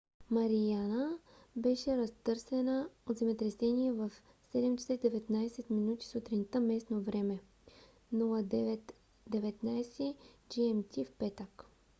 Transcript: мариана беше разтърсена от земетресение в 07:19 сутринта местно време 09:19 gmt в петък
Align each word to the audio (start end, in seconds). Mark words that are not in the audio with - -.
мариана 0.31 1.19
беше 1.55 1.97
разтърсена 1.97 2.89
от 3.09 3.17
земетресение 3.17 3.91
в 3.91 4.11
07:19 4.55 6.01
сутринта 6.03 6.59
местно 6.59 7.01
време 7.01 7.39
09:19 8.13 10.15
gmt 10.49 11.05
в 11.05 11.11
петък 11.11 11.65